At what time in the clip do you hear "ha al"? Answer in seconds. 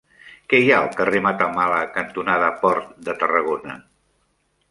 0.69-0.87